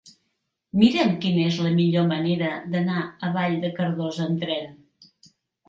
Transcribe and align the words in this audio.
Mira'm 0.83 1.11
quina 1.25 1.43
és 1.49 1.59
la 1.65 1.73
millor 1.75 2.09
manera 2.13 2.49
d'anar 2.73 3.05
a 3.05 3.31
Vall 3.39 3.55
de 3.67 3.73
Cardós 3.79 4.21
amb 4.29 4.43
tren. 4.47 4.77